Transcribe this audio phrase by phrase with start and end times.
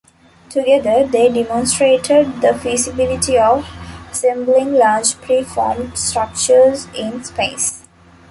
[0.49, 3.67] Together, they demonstrated the feasibility of
[4.09, 7.87] assembling large pre-formed structures in space.